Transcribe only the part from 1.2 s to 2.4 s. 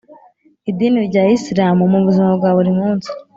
isilamu mu buzima